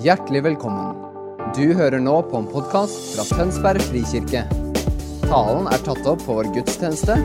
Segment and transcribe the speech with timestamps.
[0.00, 0.94] Hjertelig velkommen.
[1.52, 4.46] Du hører nå på en podkast fra Tønsberg frikirke.
[5.26, 7.18] Talen er tatt opp på vår gudstjeneste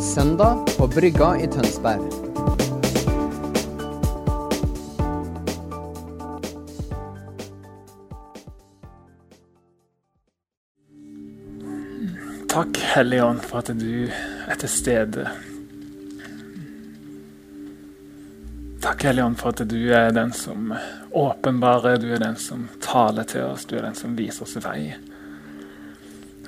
[0.00, 2.06] søndag på Brygga i Tønsberg.
[12.48, 14.08] Takk, Hellige Ånd, for at du
[14.48, 15.28] er til stede.
[18.98, 20.72] Takk, Hellige Ånd, for at du er den som
[21.14, 24.88] åpenbarer, du er den som taler til oss, du er den som viser oss vei.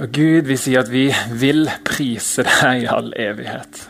[0.00, 3.84] Og Gud, vi sier at vi vil prise deg i all evighet.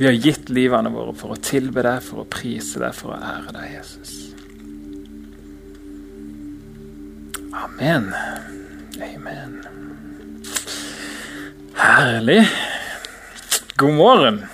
[0.00, 3.20] Vi har gitt livene våre for å tilbe deg, for å prise deg, for å
[3.20, 4.16] ære deg, Jesus.
[7.52, 8.14] Amen.
[9.12, 9.60] Amen.
[11.84, 12.46] Herlig.
[13.76, 14.46] God morgen.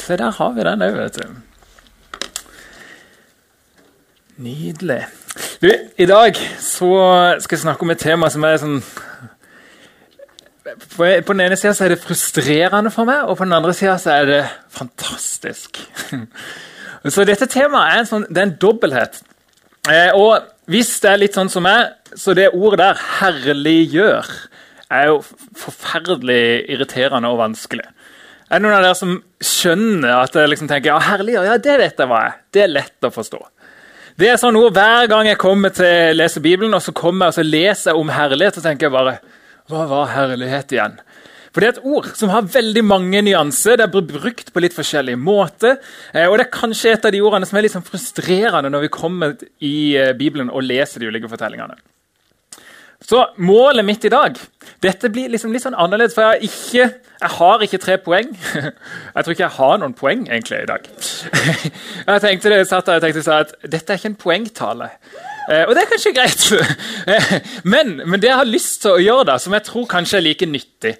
[0.00, 1.26] Se, der har vi den òg, vet du.
[4.42, 5.02] Nydelig.
[5.62, 6.92] Du, I dag så
[7.40, 8.80] skal jeg snakke om et tema som er sånn
[10.96, 14.28] På den ene sida er det frustrerende for meg, og på den andre sida er
[14.28, 15.80] det fantastisk.
[17.12, 19.16] Så dette temaet er en, sånn, det er en dobbelthet.
[19.90, 24.30] Eh, og hvis det er litt sånn som meg, så det ordet der, 'herliggjør',
[24.92, 25.16] er jo
[25.58, 27.88] forferdelig irriterende og vanskelig.
[28.50, 31.78] Er det noen av dere som skjønner at jeg liksom tenker ja, herliggjør, ja, det
[31.80, 32.38] vet jeg hva er.
[32.54, 33.40] Det er lett å forstå.
[34.20, 37.28] Det er sånn noe Hver gang jeg kommer til å lese Bibelen og så kommer
[37.30, 39.16] jeg og så leser jeg om herlighet, så tenker jeg bare
[39.72, 40.98] Hva var herlighet igjen?
[41.52, 43.76] For Det er et ord som har veldig mange nyanser.
[43.76, 45.74] Det er brukt på litt forskjellig måte.
[46.14, 48.86] Eh, og det er kanskje et av de ordene som er litt sånn frustrerende når
[48.86, 51.76] vi kommer i eh, Bibelen og leser de ulike fortellingene.
[53.12, 54.38] Så målet mitt i dag
[54.80, 56.86] Dette blir liksom litt sånn annerledes, for jeg ikke,
[57.20, 58.30] jeg har ikke tre poeng.
[59.14, 60.88] Jeg tror ikke jeg har noen poeng egentlig i dag.
[62.08, 64.88] Jeg tenkte det, satt der, jeg tenkte at dette er ikke en poengtale.
[65.46, 66.48] Eh, og det er kanskje greit.
[67.72, 70.24] Men, men, det jeg har lyst til å gjøre, da, som jeg tror kanskje er
[70.26, 70.92] like nyttig,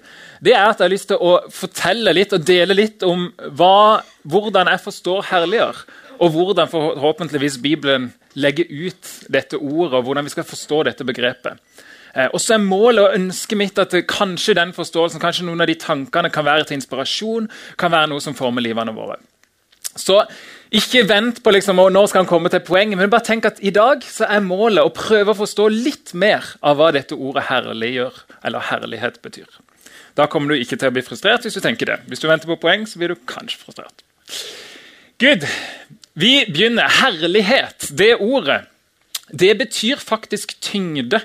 [0.43, 4.03] det er at jeg har lyst til å fortelle litt og dele litt om hva,
[4.23, 5.83] hvordan jeg forstår herliggjør.
[6.23, 11.59] Og hvordan forhåpentligvis Bibelen legger ut dette ordet, og hvordan vi skal forstå dette begrepet.
[12.13, 15.69] Eh, og så er målet og ønsket mitt at kanskje den forståelsen, kanskje noen av
[15.69, 19.19] de tankene kan være til inspirasjon, kan være noe som former livene våre.
[19.97, 20.19] Så
[20.73, 23.59] ikke vent på liksom, å, nå skal han komme til poenget, men bare tenk at
[23.61, 27.45] i dag så er målet å prøve å forstå litt mer av hva dette ordet
[27.51, 29.59] herliggjør, eller herlighet betyr.
[30.17, 31.99] Da kommer du ikke til å bli frustrert hvis du tenker det.
[32.09, 34.05] Hvis du venter på poeng, så blir du kanskje frustrert.
[35.21, 35.45] Gud,
[36.17, 36.89] vi begynner.
[37.01, 38.63] Herlighet, det ordet,
[39.29, 41.21] det betyr faktisk tyngde.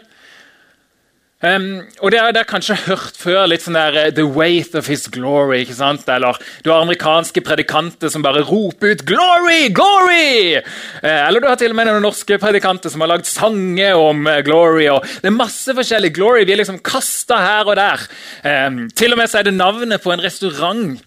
[1.39, 4.89] Um, og det har dere kanskje hørt før, litt sånn der uh, 'The weight of
[4.91, 5.61] his glory'.
[5.63, 6.09] ikke sant?
[6.11, 6.35] Eller
[6.67, 10.59] du har amerikanske predikanter som bare roper ut 'glory, glory'!
[10.99, 14.27] Uh, eller du har til og med noen norske predikanter som har lagd sanger om
[14.27, 14.89] uh, glory.
[14.91, 16.43] og Det er masse forskjellig glory.
[16.43, 18.03] Vi er liksom kasta her og der.
[18.43, 20.99] Um, til og med så er det navnet på en restaurant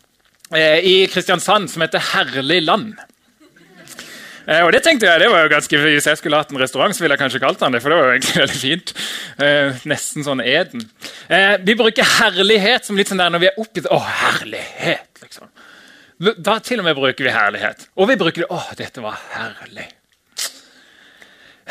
[0.52, 2.98] i Kristiansand som heter Herlig land.
[4.48, 6.96] Eh, og det tenkte jeg, det var jo ganske, Hvis jeg skulle hatt en restaurant,
[6.96, 7.82] så ville jeg kanskje kalt den det.
[7.84, 8.94] for det var jo egentlig veldig fint.
[9.46, 10.86] Eh, nesten sånn Eden.
[11.30, 13.90] Eh, vi bruker herlighet som litt sånn der når vi er oppgitt.
[13.92, 15.50] Å, herlighet, liksom.
[16.38, 17.88] Da til og med bruker vi herlighet.
[17.98, 19.88] Og vi bruker det Å, dette var herlig.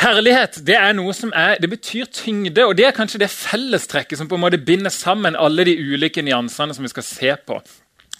[0.00, 4.16] Herlighet det er noe som er, det betyr tyngde, og det er kanskje det fellestrekket
[4.16, 7.58] som på en måte binder sammen alle de ulike nyansene som vi skal se på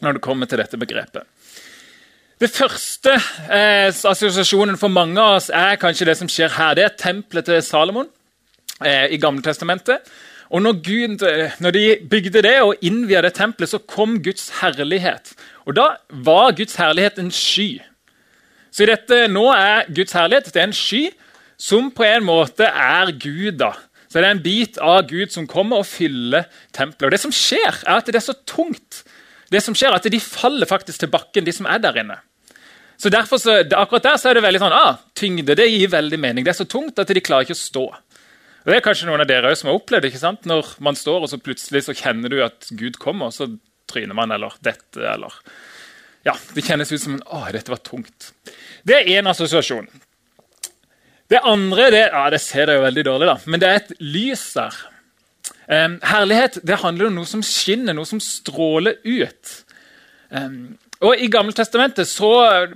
[0.05, 1.25] når det kommer til dette begrepet.
[2.41, 3.13] Det første
[3.53, 6.73] eh, assosiasjonen for mange av oss er kanskje det som skjer her.
[6.79, 8.07] Det er tempelet til Salomon
[8.81, 10.09] eh, i Gamletestamentet.
[10.49, 14.49] Og når, Gud, eh, når de bygde det og innvia det tempelet, så kom Guds
[14.63, 15.35] herlighet.
[15.69, 15.85] Og da
[16.25, 17.75] var Guds herlighet en sky.
[18.73, 21.03] Så dette nå er Guds herlighet det er en sky
[21.61, 23.61] som på en måte er Gud.
[23.61, 23.75] da.
[24.09, 27.11] Så det er en bit av Gud som kommer og fyller tempelet.
[27.11, 29.05] Og det som skjer, er at det er så tungt.
[29.53, 32.17] Det som skjer er at De faller faktisk til bakken, de som er der inne.
[33.01, 36.19] Så derfor så, akkurat der så er det veldig sånn, ah, tyngde det gir veldig
[36.21, 36.45] mening.
[36.45, 37.85] Det er så tungt at de klarer ikke å stå.
[38.61, 40.45] Og Det er kanskje noen av dere som har opplevd ikke sant?
[40.49, 43.49] Når man står, og så plutselig så kjenner du at Gud kommer, og så
[43.89, 45.33] tryner man, eller dette, eller
[46.29, 48.35] Ja, Det kjennes ut som Å, dette var tungt.
[48.85, 49.89] Det er én assosiasjon.
[51.31, 53.93] Det andre det, ja, det ser jeg jo veldig dårlig, da, men det er et
[54.03, 54.77] lys der.
[55.71, 59.53] Um, herlighet det handler om noe som skinner, noe som stråler ut.
[60.29, 62.11] Um, og I Gammeltestamentet,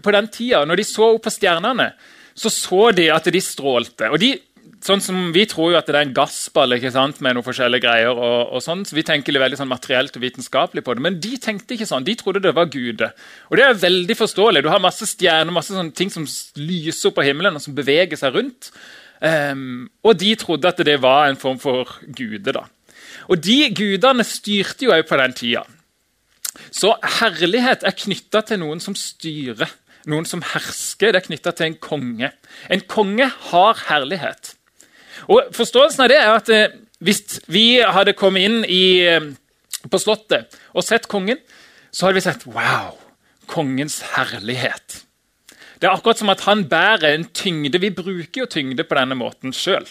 [0.03, 1.93] på den tida, når de så opp på stjernene,
[2.35, 4.09] så så de at de strålte.
[4.11, 4.35] Og de
[4.85, 7.85] sånn som Vi tror jo at det er en gassball ikke sant, med noen forskjellige
[7.85, 8.11] greier.
[8.12, 11.05] og, og sånn, så Vi tenker veldig sånn materielt og vitenskapelig på det.
[11.05, 12.05] Men de tenkte ikke sånn.
[12.05, 13.05] De trodde det var Gud.
[13.50, 14.65] Og det er veldig forståelig.
[14.65, 16.26] Du har masse stjerner, masse sånne ting som
[16.61, 18.73] lyser opp på himmelen og som beveger seg rundt.
[19.25, 22.53] Um, og de trodde at det var en form for gude.
[22.53, 22.67] da.
[23.32, 25.65] Og de gudene styrte jo òg på den tida.
[26.75, 29.71] Så herlighet er knytta til noen som styrer,
[30.11, 31.15] noen som hersker.
[31.15, 32.31] Det er knytta til en konge.
[32.71, 34.55] En konge har herlighet.
[35.31, 39.31] Og Forståelsen av det er at eh, hvis vi hadde kommet inn i, eh,
[39.91, 41.41] på Slottet og sett kongen,
[41.95, 43.00] så hadde vi sett Wow!
[43.50, 45.03] Kongens herlighet.
[45.79, 47.81] Det er akkurat som at han bærer en tyngde.
[47.83, 49.85] Vi bruker jo tyngde på denne måten sjøl.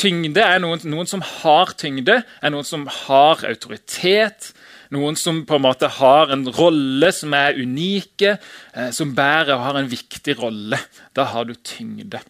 [0.00, 4.54] Tyngde er noen, noen, som har tyngde, er noen som har autoritet.
[4.92, 8.36] Noen som på en måte har en rolle som er unike,
[8.74, 10.78] eh, som bærer og har en viktig rolle.
[11.16, 12.20] Da har du tyngde.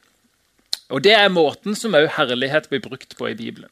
[0.93, 3.71] Og Det er måten som også herlighet blir brukt på i Bibelen.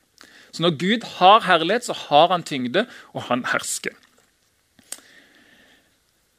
[0.53, 3.95] Så Når Gud har herlighet, så har han tyngde, og han hersker.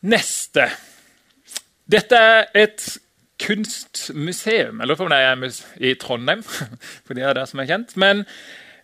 [0.01, 0.68] Neste.
[1.88, 2.98] Dette er et
[3.39, 4.81] kunstmuseum.
[4.81, 6.44] eller lurer det er i Trondheim,
[7.06, 7.95] for det er der som er kjent.
[7.98, 8.25] Men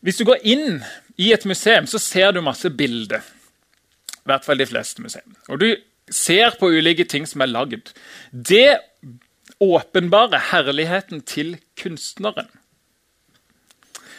[0.02, 0.84] hvis du går inn
[1.18, 3.22] i et museum, så ser du masse bilder.
[4.28, 5.38] I hvert fall de fleste museum.
[5.48, 5.70] Og du
[6.12, 7.94] ser på ulike ting som er lagd.
[8.32, 8.78] Det
[9.64, 12.50] åpenbare herligheten til kunstneren.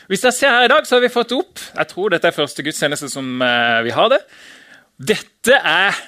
[0.08, 2.32] Hvis jeg ser her i dag, så har vi fått opp Jeg tror dette er
[2.32, 4.22] første gudstjeneste som uh, vi har det.
[4.96, 5.98] Dette er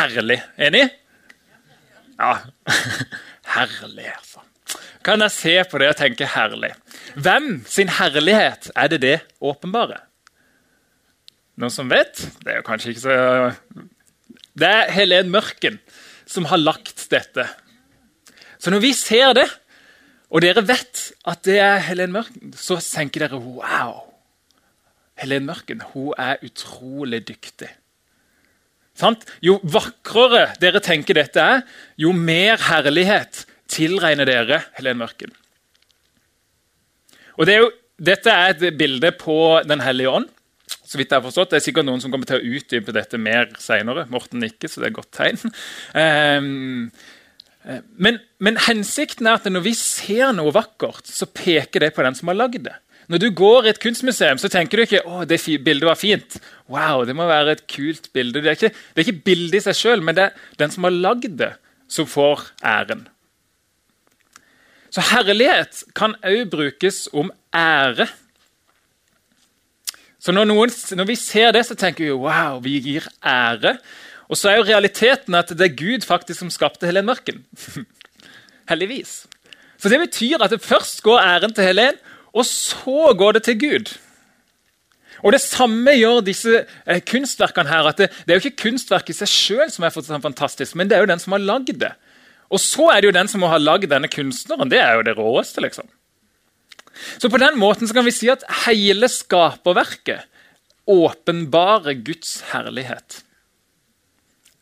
[0.00, 0.40] herlig.
[0.58, 0.88] Enig?
[2.18, 2.34] Ja.
[3.54, 4.42] herlig, altså.
[5.06, 6.72] Kan jeg se på det og tenke herlig?
[7.14, 10.02] Hvem sin herlighet er det det åpenbare?
[11.58, 12.20] Noen som vet?
[12.44, 13.14] Det er jo kanskje ikke så
[14.58, 15.80] Det er Helen Mørken
[16.28, 17.46] som har lagt dette.
[18.60, 19.46] Så når vi ser det,
[20.28, 24.04] og dere vet at det er Helen Mørken, så tenker dere wow.
[25.18, 27.70] Helen Mørken hun er utrolig dyktig.
[28.98, 29.24] Sant?
[29.42, 31.66] Jo vakrere dere tenker dette er,
[31.98, 35.34] jo mer herlighet tilregner dere Helen Mørken.
[37.38, 40.28] Og det er jo, Dette er et bilde på Den hellige ånd.
[40.68, 41.52] Så vidt jeg har forstått.
[41.52, 44.06] Det er sikkert noen som kommer til å utdype dette mer senere.
[44.12, 45.54] Morten ikke, så det er et godt tegn.
[45.94, 46.90] Um,
[48.00, 52.16] men, men, hensikten er at når vi ser noe vakkert, så peker det på den
[52.16, 52.76] som har lagd det.
[53.08, 56.36] Når du går i et kunstmuseum, så tenker du ikke å, det bildet var fint.
[56.68, 58.42] Wow, det må være et kult bilde.
[58.44, 60.84] Det er ikke, det er ikke bildet i seg sjøl, men det er den som
[60.84, 61.54] har lagd det,
[61.88, 63.06] som får æren.
[64.92, 68.08] Så herlighet kan òg brukes om ære.
[70.28, 73.78] Så når, noen, når, vi ser det, så tenker vi wow, vi gir ære.
[74.28, 77.38] Og så er jo realiteten at det er Gud faktisk som skapte Helen Mørken.
[78.68, 79.22] Heldigvis.
[79.80, 81.96] Så det betyr at det først går æren til Helen,
[82.36, 83.94] og så går det til Gud.
[85.24, 87.72] Og Det samme gjør disse eh, kunstverkene.
[87.72, 90.76] her, at det, det, er jo ikke kunstverket i seg sjøl som er sånn fantastisk,
[90.76, 91.94] men det er jo den som har lagd det.
[92.52, 94.68] Og så er det jo den som må ha lagd denne kunstneren.
[94.68, 95.88] Det er jo det råeste, liksom.
[97.18, 100.26] Så på den måten kan vi si at hele skaperverket
[100.88, 103.22] åpenbarer Guds herlighet.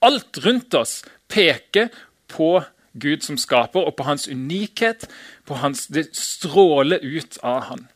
[0.05, 1.01] Alt rundt oss
[1.33, 1.89] peker
[2.29, 2.65] på
[2.97, 5.09] Gud som skaper, og på hans unikhet.
[5.47, 7.89] på hans, Det stråler ut av han.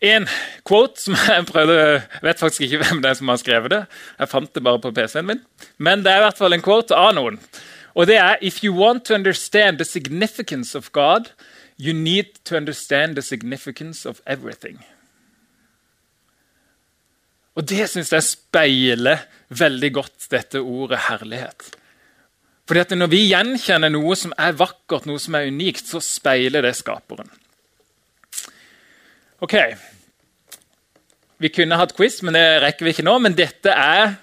[0.00, 0.26] En
[0.68, 3.86] quote som jeg prøvde Jeg vet faktisk ikke hvem det er som har skrevet det.
[4.18, 5.40] Jeg fant det bare på PC-en min.
[5.78, 7.40] Men det er i hvert fall en quote av noen.
[7.96, 11.32] Og det er If you want to understand the significance of God,
[11.80, 14.84] you need to understand the significance of everything.
[17.56, 21.70] Og det syns jeg speiler veldig godt dette ordet herlighet.
[22.66, 26.66] Fordi at Når vi gjenkjenner noe som er vakkert, noe som er unikt, så speiler
[26.66, 27.30] det skaperen.
[29.40, 29.54] Ok.
[31.38, 33.18] Vi kunne hatt quiz, men det rekker vi ikke nå.
[33.22, 34.16] Men dette er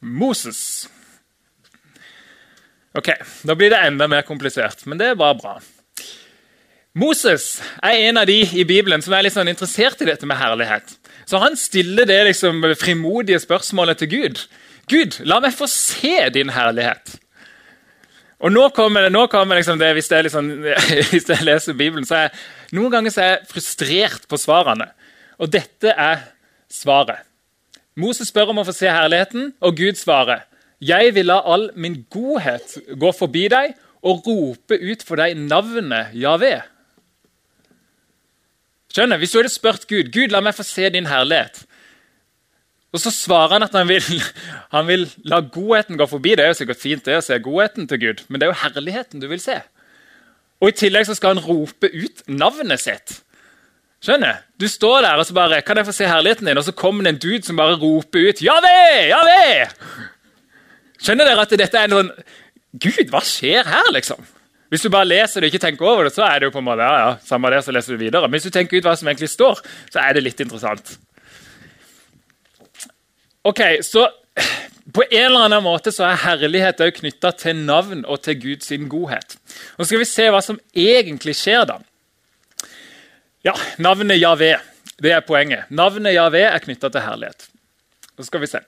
[0.00, 0.88] Moses.
[2.94, 3.08] Ok,
[3.42, 5.56] Da blir det enda mer komplisert, men det var bra.
[6.92, 10.36] Moses er en av de i Bibelen som er litt sånn interessert i dette med
[10.36, 10.92] herlighet.
[11.24, 14.42] Så han stiller det liksom frimodige spørsmålet til Gud.
[14.92, 17.14] Gud, la meg få se din herlighet.
[18.42, 20.50] Og nå kommer, det, nå kommer liksom det, hvis jeg, liksom,
[21.14, 24.90] hvis jeg, leser Bibelen, så er jeg noen ganger er jeg frustrert på svarene.
[25.40, 26.26] Og dette er
[26.68, 27.24] svaret.
[27.96, 30.44] Moses spør om å få se herligheten, og Gud svarer.
[30.82, 36.14] Jeg vil la all min godhet gå forbi deg og rope ut for deg navnet
[36.18, 36.56] Javé.
[38.92, 41.64] Skjønner, Hvis du hadde spurt Gud Gud, la meg få se din herlighet,
[42.92, 44.02] og Så svarer han at han vil,
[44.74, 46.34] han vil la godheten gå forbi.
[46.36, 48.62] Det er jo sikkert fint det å se godheten til Gud, men det er jo
[48.66, 49.62] herligheten du vil se.
[50.60, 53.22] Og I tillegg så skal han rope ut navnet sitt.
[54.02, 54.42] Skjønner?
[54.60, 57.04] Du står der og så bare 'Kan jeg få se herligheten din?' Og så kommer
[57.04, 59.08] det en dude som bare roper ut 'Javé!
[59.08, 60.11] Javé!'
[61.02, 62.12] Skjønner dere at dette er noen
[62.72, 64.22] Gud, hva skjer her, liksom?
[64.72, 66.62] Hvis du bare leser det og ikke tenker over det, så er det jo på
[66.62, 68.24] en måte, ja, ja, samme det, så leser du videre.
[68.24, 69.60] Men hvis du tenker ut hva som egentlig står,
[69.92, 70.94] så er det litt interessant.
[73.44, 74.08] Ok, så
[74.92, 78.72] På en eller annen måte så er herlighet også knytta til navn og til Guds
[78.90, 79.36] godhet.
[79.78, 81.76] Nå skal vi se hva som egentlig skjer da.
[83.46, 84.56] Ja, Navnet Javé
[85.02, 85.70] det er poenget.
[85.70, 87.46] Navnet Javé er knytta til herlighet.
[88.18, 88.60] Så skal vi se.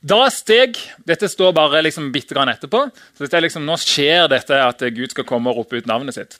[0.00, 2.86] Da steg Dette står bare liksom bitte grann etterpå.
[3.14, 6.14] så dette er liksom, Nå skjer dette at Gud skal komme og rope ut navnet
[6.14, 6.38] sitt.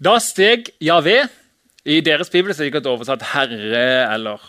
[0.00, 1.28] Da steg Javé
[1.84, 4.40] I deres bibel er det sikkert oversatt 'herre' eller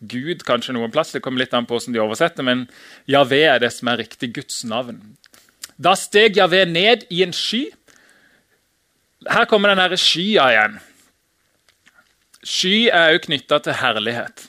[0.00, 1.12] Gud kanskje noen plass.
[1.12, 2.68] Det kommer litt an på hvordan de oversetter, men
[3.06, 5.16] Javé er det som er riktig Guds navn.
[5.78, 7.70] Da steg Javé ned i en sky.
[9.28, 10.80] Her kommer den skya igjen.
[12.42, 14.46] Sky er òg knytta til herlighet.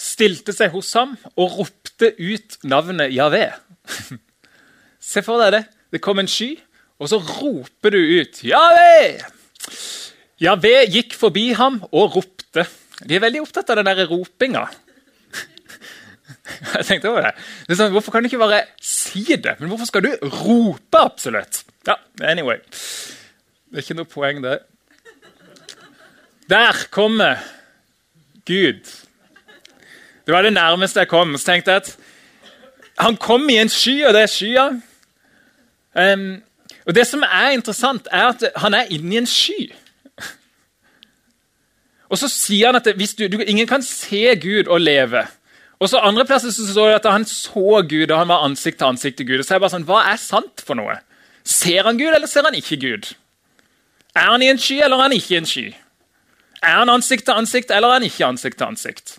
[0.00, 3.50] Stilte seg hos ham og ropte ut navnet Javé.
[5.10, 5.62] Se for deg det.
[5.90, 6.54] Det kom en sky,
[7.00, 9.20] og så roper du ut Javé!
[10.40, 12.64] Javé gikk forbi ham og ropte.
[13.04, 14.68] De er veldig opptatt av den der ropinga.
[16.60, 17.32] Jeg tenkte over det.
[17.68, 19.56] det sånn, hvorfor kan du ikke bare si det?
[19.60, 21.62] Men hvorfor skal du rope absolutt?
[21.88, 22.60] Ja, anyway.
[23.70, 24.58] Det er ikke noe poeng, det.
[26.50, 27.40] Der kommer
[28.48, 28.88] Gud.
[30.30, 31.32] Det var det nærmeste jeg kom.
[31.38, 31.96] Så tenkte jeg at
[32.98, 34.66] han kom i en sky, og det er skya.
[35.98, 36.42] Um,
[36.86, 39.72] og Det som er interessant, er at han er inni en sky.
[42.08, 42.86] Og så sier han at
[43.18, 45.24] du, du, ingen kan se Gud og leve.
[45.80, 48.78] Og så andre plasser så står det at han så Gud, og han var ansikt
[48.78, 49.38] til ansikt til Gud.
[49.38, 50.94] Og så er jeg bare sånn, Hva er sant for noe?
[51.42, 53.10] Ser han Gud, eller ser han ikke Gud?
[54.14, 55.66] Er han i en sky, eller er han ikke i en sky?
[56.62, 59.18] Er han ansikt til ansikt, eller er han ikke ansikt til ansikt?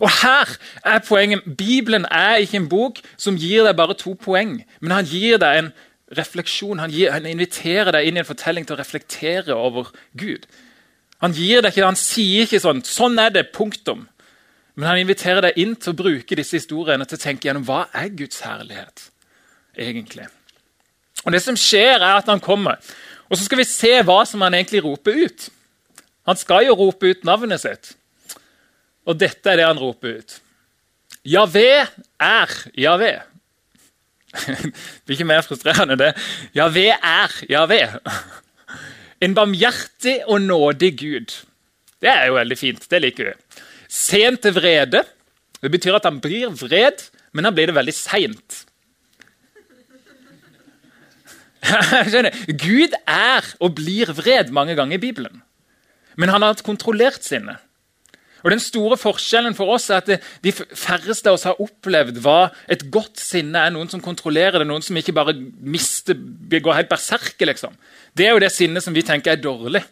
[0.00, 1.42] Og her er poenget.
[1.58, 5.58] Bibelen er ikke en bok som gir deg bare to poeng, men han gir deg
[5.58, 5.72] en
[6.16, 6.78] refleksjon.
[6.78, 10.46] Han, gir, han inviterer deg inn i en fortelling til å reflektere over Gud.
[11.22, 13.52] Han gir deg ikke, han sier ikke sånn 'Sånn er det.
[13.52, 14.08] Punktum.'
[14.74, 17.88] Men han inviterer deg inn til å bruke disse historiene til å tenke gjennom hva
[17.92, 19.10] er Guds herlighet
[19.76, 20.26] egentlig.
[21.24, 22.76] Og Det som skjer, er at han kommer.
[23.30, 25.48] Og Så skal vi se hva som han egentlig roper ut.
[26.26, 27.96] Han skal jo rope ut navnet sitt.
[29.08, 30.38] Og dette er det han roper ut.
[31.26, 31.84] Javé
[32.22, 33.12] er Javé.
[34.32, 34.72] det
[35.04, 36.12] blir ikke mer frustrerende, det.
[36.56, 37.82] Javé er Javé.
[39.22, 41.34] En barmhjertig og nådig Gud.
[42.02, 42.88] Det er jo veldig fint.
[42.90, 43.62] Det liker vi.
[43.86, 45.04] Sent til vrede.
[45.62, 48.64] Det betyr at han blir vred, men han blir det veldig seint.
[52.66, 55.42] Gud er og blir vred mange ganger i Bibelen,
[56.18, 57.54] men han har hatt kontrollert sinne.
[58.42, 62.50] Og Den store forskjellen for oss er at de færreste av oss har opplevd hva
[62.70, 63.72] et godt sinne er.
[63.74, 66.18] Noen som kontrollerer det, noen som ikke bare mister,
[66.52, 67.46] går helt berserker.
[67.46, 67.76] liksom.
[68.16, 69.84] Det er jo det sinnet som vi tenker er dårlig.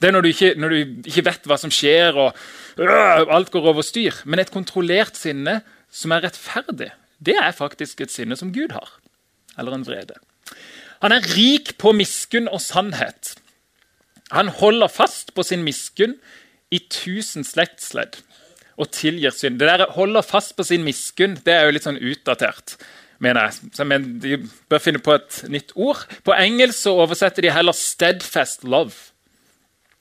[0.00, 0.78] Det er når du ikke, når du
[1.10, 2.32] ikke vet hva som skjer, og
[2.80, 4.22] øh, alt går over styr.
[4.24, 5.60] Men et kontrollert sinne
[5.92, 8.94] som er rettferdig, det er faktisk et sinne som Gud har.
[9.58, 10.16] Eller en vrede.
[11.02, 13.34] Han er rik på miskunn og sannhet.
[14.30, 16.14] Han holder fast på sin miskunn
[16.70, 18.20] i tusen slektsledd
[18.80, 19.58] og tilgir synd.
[19.60, 22.78] Det der holder fast på sin miskunn det er jo litt sånn utdatert.
[23.20, 23.70] mener jeg.
[23.76, 24.36] Så jeg de
[24.68, 26.06] bør finne på et nytt ord.
[26.24, 29.12] På engelsk så oversetter de heller 'steadfast love'.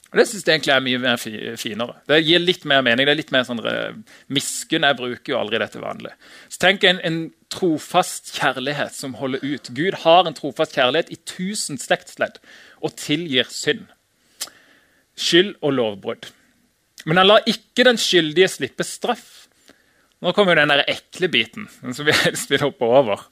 [0.10, 1.18] Det syns jeg egentlig er mye mer
[1.62, 1.96] finere.
[2.08, 3.06] Det gir litt mer mening.
[3.06, 3.94] det er litt mer sånn eh,
[4.28, 6.12] Miskunn jeg bruker jo aldri dette vanlig.
[6.50, 7.20] Så tenk en, en
[7.54, 9.70] trofast kjærlighet som holder ut.
[9.70, 12.40] Gud har en trofast kjærlighet i tusen slektsledd
[12.82, 13.86] og tilgir synd.
[15.20, 16.32] Skyld og lovbrudd.
[17.08, 19.28] Men han lar ikke den skyldige slippe straff.
[20.20, 23.24] Nå kommer jo den der ekle biten, den som vi helst vil hoppe over.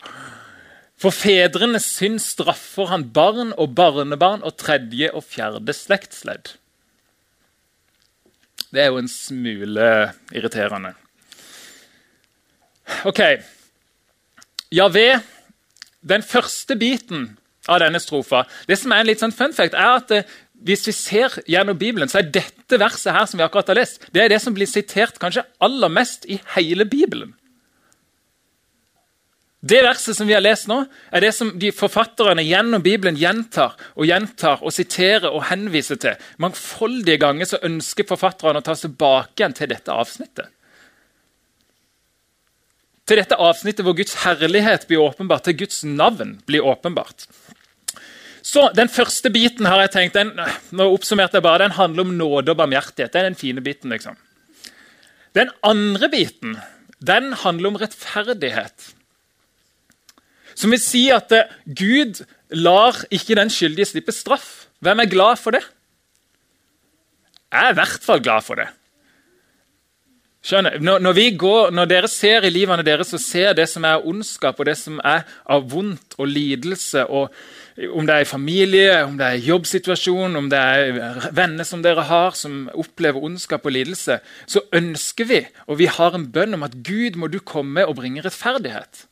[0.97, 6.55] For fedrenes synd straffer han barn og barnebarn og tredje og fjerde slektsledd.
[8.73, 9.89] Det er jo en smule
[10.35, 10.95] irriterende.
[13.07, 13.21] Ok.
[14.73, 15.19] Javé,
[16.07, 17.29] den første biten
[17.67, 20.11] av denne strofa Det som er en litt sånn fun fact, er at
[20.65, 24.01] hvis vi ser gjennom Bibelen, så er dette verset her som vi akkurat har lest,
[24.13, 27.35] det er det som blir sitert kanskje aller mest i hele Bibelen.
[29.67, 33.73] Det verset som vi har lest nå, er det som de forfatterne gjennom Bibelen gjentar
[33.97, 36.19] og gjentar og siterer og henviser til.
[36.41, 40.53] Mangfoldige ganger så ønsker forfatterne å ta tilbake igjen til dette avsnittet.
[43.07, 47.25] Til dette avsnittet hvor Guds herlighet blir åpenbart, til Guds navn blir åpenbart.
[48.47, 50.31] Så Den første biten har jeg tenkt, den,
[50.71, 53.11] nå oppsummerte jeg bare, den handler om nåde og barmhjertighet.
[53.11, 53.91] Det er den fine biten.
[53.91, 54.15] liksom.
[55.35, 56.55] Den andre biten
[57.03, 58.93] den handler om rettferdighet.
[60.57, 64.65] Som vil si at eh, Gud lar ikke den skyldige slippe straff.
[64.79, 65.61] Hvem er glad for det?
[67.51, 68.67] Jeg er i hvert fall glad for det.
[70.47, 74.05] Skjønner, når, når, går, når, dere ser i livene deres og ser det som er
[74.07, 77.33] ondskap, og det som er av vondt og lidelse, og
[77.77, 82.33] om det er familie, om det er jobbsituasjon, om det er venner som dere har
[82.37, 84.17] som opplever ondskap og lidelse,
[84.49, 87.99] så ønsker vi, og vi har en bønn om at Gud må du komme og
[87.99, 89.05] bringe rettferdighet.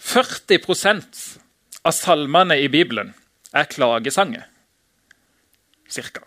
[0.00, 1.20] 40%
[1.84, 3.12] av salmene i Bibelen
[3.52, 4.46] er klagesanger.
[5.90, 6.24] Cirka.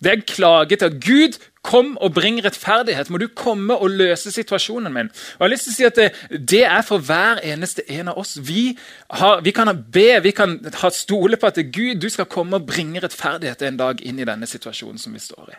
[0.00, 3.10] Det er en klage til at Gud kom og bring rettferdighet.
[3.10, 5.10] Må du komme og løse situasjonen min.
[5.10, 6.08] Og jeg har lyst til å si at Det,
[6.52, 8.36] det er for hver eneste en av oss.
[8.38, 8.76] Vi,
[9.10, 12.66] har, vi kan be, vi kan ha stole på at Gud du skal komme og
[12.68, 15.58] bringe rettferdighet en dag inn i denne situasjonen som vi står i.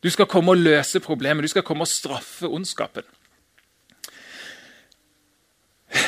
[0.00, 3.04] Du skal komme og løse problemet, du skal komme og straffe ondskapen.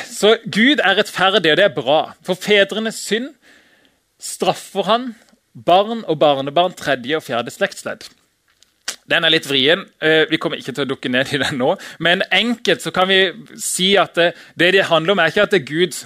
[0.07, 2.01] Så Gud er rettferdig, og det er bra.
[2.23, 3.33] For fedrenes synd
[4.21, 5.13] straffer han
[5.53, 8.07] barn og barnebarn tredje og fjerde slektsledd.
[9.09, 9.83] Den er litt vrien.
[10.01, 11.73] Eh, vi kommer ikke til å dukke ned i den nå.
[12.03, 13.19] Men enkelt så kan vi
[13.59, 16.03] si at det det, det handler om, er ikke at det er Gud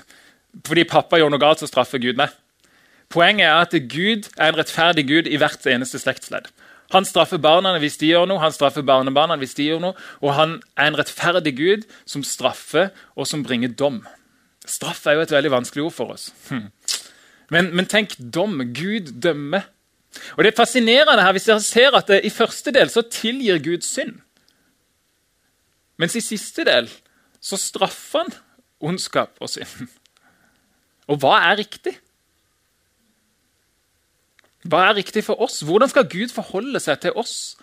[0.65, 2.31] fordi pappa gjør noe galt, så straffer Gud meg.
[3.13, 6.49] Poenget er at Gud er en rettferdig Gud i hvert eneste slektsledd.
[6.95, 10.33] Han straffer barna hvis de gjør noe, han straffer barnebarna hvis de gjør noe, og
[10.33, 14.01] han er en rettferdig Gud som straffer og som bringer dom.
[14.67, 16.29] Straff er jo et veldig vanskelig ord for oss.
[16.49, 16.67] Hm.
[17.53, 18.59] Men, men, tenk dom.
[18.75, 19.69] Gud dømmer.
[20.37, 23.85] Og Det er fascinerende her hvis dere ser at i første del så tilgir Gud
[23.85, 24.17] synd.
[25.97, 26.89] Mens i siste del
[27.41, 28.35] så straffer han
[28.79, 29.87] ondskap og synd.
[31.07, 31.95] Og hva er riktig?
[34.67, 35.61] Hva er riktig for oss?
[35.63, 37.55] Hvordan skal Gud forholde seg til oss?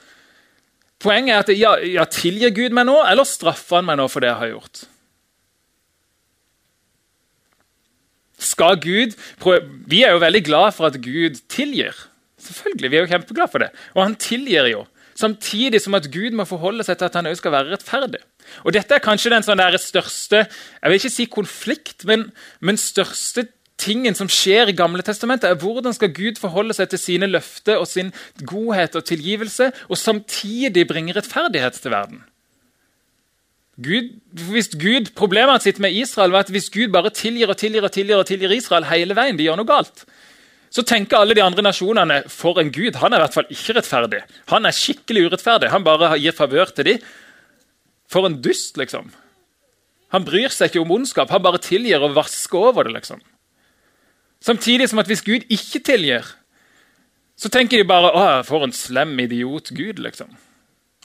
[1.03, 4.25] Poenget er at ja, ja, tilgir Gud meg nå, eller straffer han meg nå for
[4.25, 4.85] det jeg har gjort?
[8.45, 9.15] Skal Gud
[9.89, 11.95] Vi er jo veldig glad for at Gud tilgir.
[12.45, 13.71] Selvfølgelig, Vi er jo kjempeglade for det.
[13.95, 14.85] Og han tilgir jo.
[15.15, 18.23] Samtidig som at Gud må forholde seg til at han også skal være rettferdig.
[18.67, 23.47] Og Dette er kanskje den sånn største jeg vil ikke si konflikt, men, men største
[23.81, 27.81] tingen som skjer i Gamle testamentet, er hvordan skal Gud forholde seg til sine løfter
[27.81, 28.13] og sin
[28.47, 32.23] godhet og tilgivelse, og samtidig bringe rettferdighet til verden.
[33.83, 34.13] Gud,
[34.53, 37.91] hvis Gud, Problemet sitt med Israel var at hvis Gud bare tilgir og tilgir og
[37.93, 40.05] tilgir og tilgir Israel hele veien, de gjør noe galt,
[40.75, 42.97] så tenker alle de andre nasjonene for en gud.
[42.99, 44.23] Han er i hvert fall ikke rettferdig.
[44.51, 45.71] Han er skikkelig urettferdig.
[45.71, 47.05] Han bare gir favør til dem.
[48.11, 49.13] For en dust, liksom.
[50.15, 52.95] Han bryr seg ikke om ondskap, han bare tilgir og vasker over det.
[52.99, 53.23] liksom.
[54.43, 56.27] Samtidig som at hvis Gud ikke tilgir,
[57.39, 60.03] så tenker de bare å, for en slem idiot Gud.
[60.03, 60.35] liksom.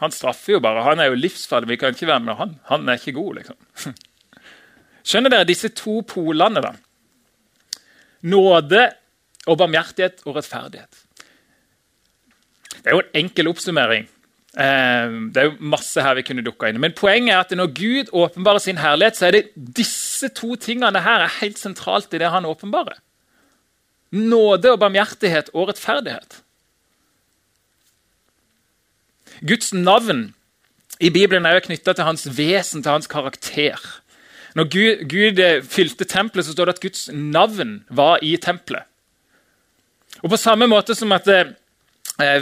[0.01, 0.83] Han straffer jo bare.
[0.85, 1.69] Han er jo livsfarlig.
[1.69, 2.59] Vi kan ikke være med han.
[2.69, 3.57] Han er ikke god, liksom.
[5.09, 6.73] Skjønner dere disse to polene, da?
[8.29, 8.85] Nåde
[9.49, 11.03] og barmhjertighet og rettferdighet.
[12.79, 14.07] Det er jo en enkel oppsummering.
[14.57, 16.81] Eh, det er jo masse her vi kunne dukka inn.
[16.81, 21.03] Men poenget er at når Gud åpenbarer sin herlighet, så er det disse to tingene
[21.05, 23.01] her er helt sentralt i det han åpenbarer.
[24.15, 26.41] Nåde og barmhjertighet og rettferdighet.
[29.45, 30.33] Guds navn
[30.99, 33.77] i Bibelen er jo knytta til hans vesen, til hans karakter.
[34.57, 38.83] Når Gud, Gud, fylte tempelet, så står det at Guds navn var i tempelet.
[40.23, 41.51] Og På samme måte som at eh,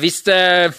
[0.02, 0.74] hvis, eh,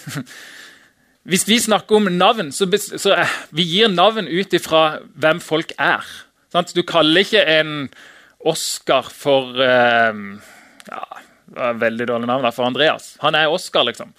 [1.29, 5.73] hvis, vi snakker om navn, så, så eh, vi gir navn ut ifra hvem folk
[5.77, 6.05] er.
[6.51, 6.75] Sant?
[6.75, 7.89] Du kaller ikke en
[8.39, 10.21] Oscar for eh,
[10.89, 11.07] ja,
[11.49, 13.15] Veldig dårlig navn for Andreas.
[13.23, 14.11] Han er Oscar, liksom.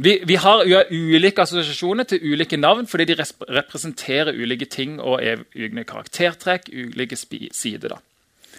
[0.00, 5.42] Vi, vi har ulike assosiasjoner til ulike navn fordi de representerer ulike ting og er
[5.58, 7.98] ulike karaktertrekk, ulike sider.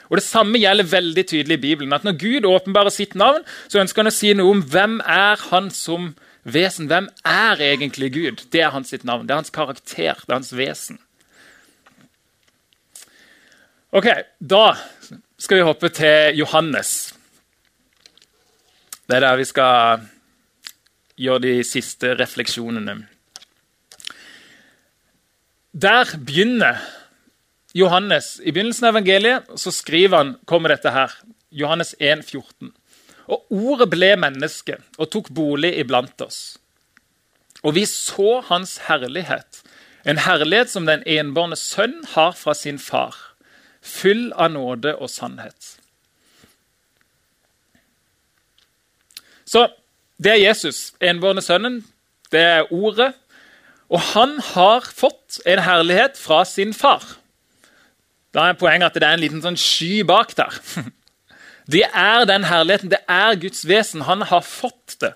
[0.10, 1.94] Og Det samme gjelder veldig tydelig i Bibelen.
[1.94, 5.38] at Når Gud åpenbarer sitt navn, så ønsker han å si noe om hvem er
[5.50, 6.88] han som vesen.
[6.88, 8.46] Hvem er egentlig Gud?
[8.52, 9.28] Det er hans sitt navn.
[9.28, 10.18] Det er hans karakter.
[10.26, 11.00] Det er hans vesen.
[13.92, 14.08] Ok,
[14.42, 14.76] Da
[15.38, 17.14] skal vi hoppe til Johannes.
[19.10, 20.04] Det er der vi skal
[21.18, 23.08] gjøre de siste refleksjonene.
[25.74, 26.78] Der begynner
[27.74, 28.40] Johannes.
[28.40, 31.14] I begynnelsen av evangeliet så skriver han, kommer dette her.
[31.50, 32.72] Johannes 1, 14.
[33.30, 36.58] Og ordet ble menneske og tok bolig iblant oss.
[37.62, 39.62] Og vi så hans herlighet,
[40.08, 43.18] en herlighet som den enbårne sønn har fra sin far,
[43.84, 45.76] full av nåde og sannhet.
[49.50, 49.68] Så
[50.22, 51.82] det er Jesus, enbårne sønnen.
[52.32, 53.14] Det er Ordet.
[53.90, 57.02] Og han har fått en herlighet fra sin far.
[58.36, 60.56] Da er poenget at det er en liten sånn sky bak der.
[61.70, 64.02] Det er den herligheten, det er Guds vesen.
[64.08, 65.12] Han har fått det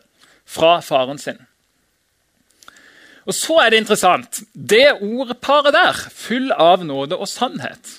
[0.46, 1.40] fra faren sin.
[3.26, 4.44] Og så er det interessant.
[4.54, 7.96] Det ordparet der, full av nåde og sannhet,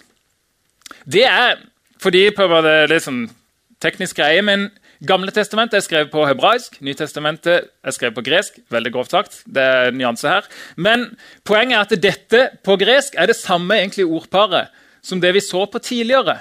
[1.03, 1.59] det er
[1.99, 3.25] fordi på det litt sånn
[3.83, 4.69] teknisk greie, men
[5.05, 8.57] Gamle testamentet er skrevet på hebraisk, Nytestamentet er skrevet på gresk.
[8.73, 10.47] Veldig grovt sagt, det er nyanse her.
[10.81, 11.11] Men
[11.45, 14.71] poenget er at dette på gresk er det samme egentlig ordparet
[15.05, 16.41] som det vi så på tidligere.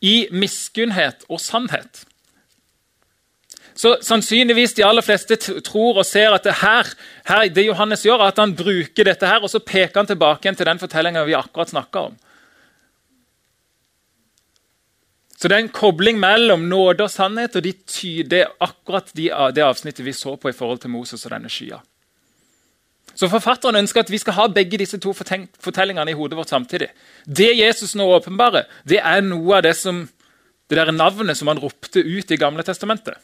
[0.00, 2.04] I miskunnhet og sannhet.
[3.80, 6.88] Så sannsynligvis de aller fleste tror og ser at det her,
[7.28, 10.58] her det Johannes gjør, at han bruker dette her, og så peker han tilbake igjen
[10.58, 12.18] til den fortellinga vi akkurat snakka om.
[15.40, 19.64] Så det er en kobling mellom nåde og sannhet, og de tyder akkurat de, det
[19.64, 21.80] avsnittet vi så på i forhold til Moses og denne skya.
[23.14, 26.90] Så Forfatteren ønsker at vi skal ha begge disse to fortellingene i hodet vårt samtidig.
[27.26, 30.04] Det Jesus nå åpenbarer, det er noe av det som,
[30.70, 33.18] det der navnet som han ropte ut i Gamle testamentet.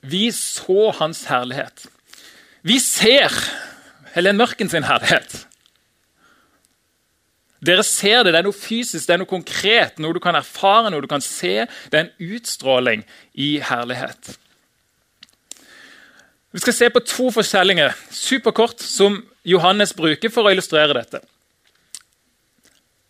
[0.00, 1.86] Vi så hans herlighet.
[2.62, 3.34] Vi ser
[4.14, 5.46] Helen Mørken sin herlighet.
[7.60, 10.88] Dere ser det, det er noe fysisk, det er noe konkret, noe du kan erfare,
[10.88, 11.66] noe du kan se.
[11.92, 13.04] Det er en utstråling
[13.36, 14.38] i herlighet.
[16.50, 21.20] Vi skal se på to fortellinger, superkort som Johannes bruker for å illustrere dette.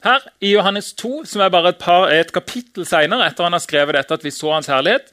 [0.05, 3.63] Her i Johannes 2, som er bare et, par, et kapittel senere, etter han har
[3.65, 5.09] skrevet dette, at vi så hans herlighet,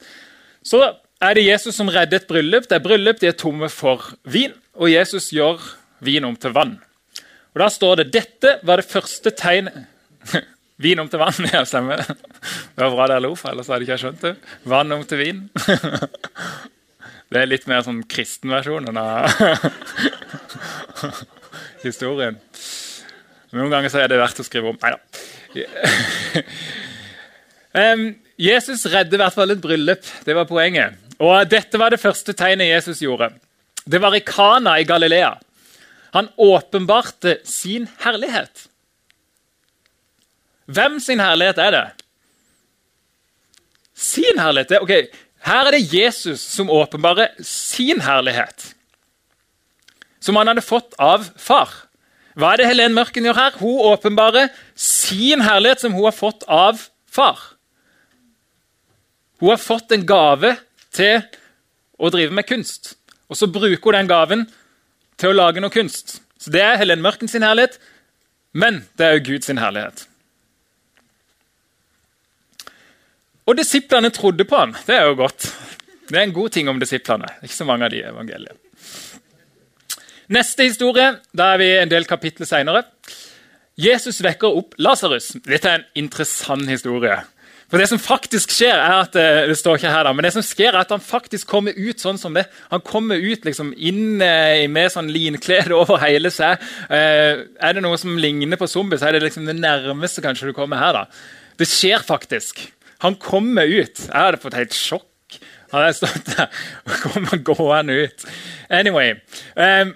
[0.64, 0.82] så
[1.24, 2.68] er det Jesus som redder et bryllup.
[2.68, 5.64] Det er bryllup, de er tomme for vin, og Jesus gjør
[6.04, 6.76] vin om til vann.
[7.56, 9.86] Og Da står det dette var det første tegnet
[10.78, 11.34] Vin om til vann.
[11.50, 12.04] Ja, stemmer.
[12.06, 14.34] Det var bra dere lo, for ellers hadde ikke jeg skjønt det.
[14.68, 15.40] Vann om til vin.
[17.28, 19.28] Det er litt mer sånn kristen versjon av
[21.86, 22.38] historien.
[23.52, 24.78] Noen ganger så er det verdt å skrive om.
[24.80, 25.00] Nei da.
[28.38, 30.08] Jesus redder i hvert fall et bryllup.
[30.24, 30.96] Det var poenget.
[31.18, 33.32] Og Dette var det første tegnet Jesus gjorde.
[33.88, 35.34] Det var i Kana i Galilea.
[36.16, 38.68] Han åpenbarte sin herlighet.
[40.68, 41.86] Hvem sin herlighet er det?
[43.96, 44.78] Sin herlighet?
[44.80, 44.92] Ok,
[45.46, 48.72] Her er det Jesus som åpenbarer sin herlighet.
[50.20, 51.70] Som han hadde fått av far.
[52.38, 53.58] Hva er det Helen Mørken gjør her?
[53.58, 57.38] Hun åpenbarer sin herlighet som hun har fått av far.
[59.38, 60.56] Hun har fått en gave
[60.94, 61.22] til
[61.98, 62.96] å drive med kunst.
[63.30, 64.46] Og så bruker hun den gaven
[65.18, 66.18] til å lage noe kunst.
[66.38, 67.78] Så Det er Helen Mørken sin herlighet,
[68.52, 70.07] men det er jo Guds herlighet.
[73.48, 74.74] Og disiplene trodde på han.
[74.86, 75.48] Det er jo godt.
[76.08, 77.30] Det er en god ting om disiplene.
[77.42, 78.56] Ikke så mange av de i evangeliet.
[80.28, 82.84] Neste historie, da er vi en del kapitler seinere.
[83.80, 85.30] Jesus vekker opp Lasarus.
[85.46, 87.16] Dette er en interessant historie.
[87.68, 90.32] For Det som faktisk skjer, er at eh, det står ikke her da, men det
[90.32, 92.46] som skjer er at han faktisk kommer ut sånn som det.
[92.72, 96.64] Han kommer ut liksom inn med sånn linklede over hele seg.
[96.88, 100.48] Eh, er det noe som ligner på zombie, så er det liksom det nærmeste kanskje
[100.48, 100.96] du kommer her.
[100.96, 101.04] da.
[101.60, 102.64] Det skjer faktisk.
[103.04, 104.04] Han kommer ut.
[104.08, 105.38] Jeg hadde fått helt sjokk.
[105.72, 106.46] Hadde jeg stått der
[106.88, 108.28] og kommer gående ut.
[108.72, 109.18] Anyway.
[109.54, 109.94] Um,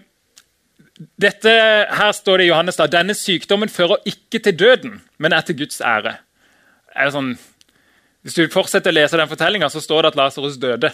[1.19, 1.53] dette,
[1.91, 5.59] her står det i Johannes da, denne sykdommen fører ikke til døden, men er til
[5.65, 6.19] Guds ære.
[6.93, 7.33] Er det sånn
[8.23, 10.93] hvis du fortsetter å lese den fortellinga, så står det at Lasarus døde.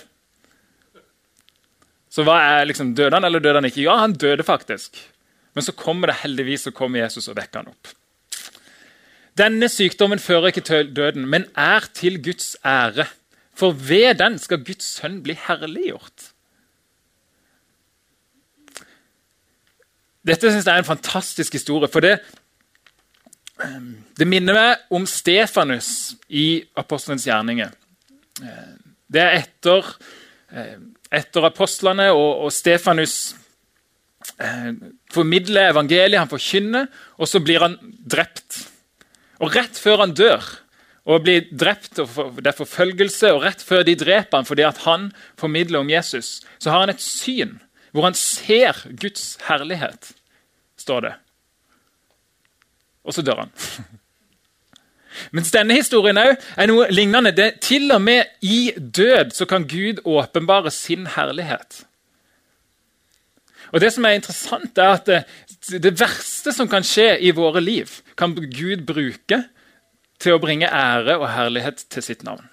[2.08, 3.84] Så hva er liksom, Døde han eller døde han ikke?
[3.84, 4.96] Ja, han døde faktisk.
[5.52, 7.92] Men så kommer det heldigvis så kommer Jesus og vekker han opp.
[9.38, 13.06] Denne sykdommen fører ikke til døden, men er til Guds ære.
[13.54, 16.32] For ved den skal Guds sønn bli herliggjort.
[20.26, 21.88] Dette synes jeg er en fantastisk historie.
[21.88, 22.18] for det
[24.18, 27.72] det minner meg om Stefanus i apostelens gjerninger.
[29.08, 29.88] Det er etter,
[31.10, 33.34] etter apostlene, og, og Stefanus
[34.38, 34.70] eh,
[35.10, 36.86] formidler evangeliet, han forkynner,
[37.18, 37.74] og så blir han
[38.06, 38.67] drept.
[39.38, 40.42] Og rett før han dør
[41.08, 45.08] og blir drept, og det er forfølgelse, og rett før de dreper han fordi han
[45.40, 47.56] formidler om Jesus, så har han et syn
[47.96, 50.12] hvor han ser Guds herlighet,
[50.76, 51.14] står det
[53.08, 53.52] og så dør han.
[55.34, 57.32] Mens denne historien er noe lignende.
[57.34, 61.86] Det, til og med i død så kan Gud åpenbare sin herlighet.
[63.72, 67.60] Og Det som er interessant, er at det, det verste som kan skje i våre
[67.60, 69.42] liv, kan Gud bruke
[70.18, 72.46] til å bringe ære og herlighet til sitt navn.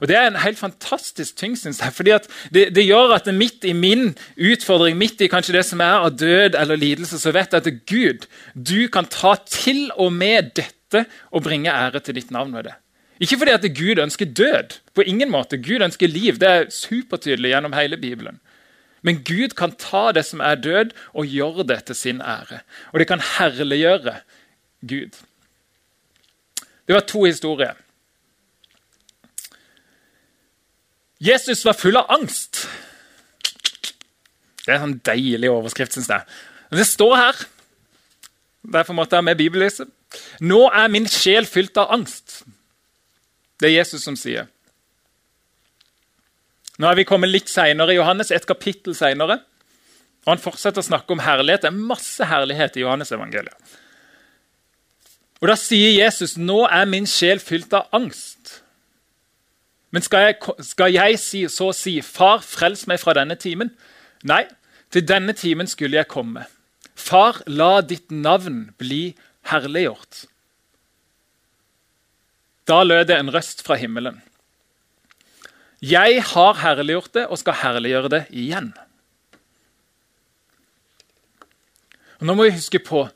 [0.00, 1.92] Og Det er en helt fantastisk ting, synes jeg.
[1.92, 2.10] fordi
[2.54, 6.16] det, det, gjør at midt i min utfordring, midt i kanskje det som er av
[6.16, 11.04] død eller lidelse, så vet jeg at Gud, du kan ta til og med dette
[11.30, 12.74] og bringe ære til ditt navn med det.
[13.20, 14.78] Ikke fordi at Gud ønsker død.
[14.94, 15.60] På ingen måte.
[15.60, 16.38] Gud ønsker liv.
[16.40, 18.40] Det er supertydelig gjennom hele Bibelen.
[19.02, 22.60] Men Gud kan ta det som er død, og gjøre det til sin ære.
[22.92, 24.16] Og det kan herliggjøre
[24.88, 25.22] Gud.
[26.86, 27.74] Det var to historier.
[31.20, 32.64] Jesus var full av angst.
[34.64, 36.24] Det er en sånn deilig overskrift, syns jeg.
[36.70, 37.42] Men det står her.
[38.76, 39.88] Derfor måtte jeg ha med bibellyset.
[40.40, 42.42] Nå er min sjel fylt av angst.
[43.60, 44.48] Det er Jesus som sier.
[46.80, 49.42] Nå er vi kommet litt senere i Johannes, et kapittel senere.
[50.24, 51.64] Og Han fortsetter å snakke om herlighet.
[51.64, 53.76] Det er masse herlighet i Johannes evangeliet.
[55.40, 58.60] Og Da sier Jesus nå er min sjel fylt av angst.
[59.90, 63.72] Men skal jeg, skal jeg si, så si, 'Far, frels meg fra denne timen'?
[64.22, 64.44] Nei,
[64.90, 66.46] til denne timen skulle jeg komme.
[66.94, 69.16] Far, la ditt navn bli
[69.50, 70.26] herliggjort.
[72.68, 74.20] Da lød det en røst fra himmelen.
[75.80, 78.72] Jeg har herliggjort det og skal herliggjøre det igjen.
[82.20, 83.06] Og nå må vi huske på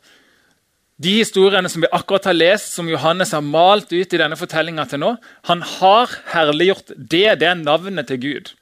[1.04, 4.86] de historiene som vi akkurat har lest, som Johannes har malt ut i denne fortellinga
[4.88, 5.14] til nå,
[5.50, 7.26] han har herliggjort det.
[7.42, 8.52] Det er navnet til Gud.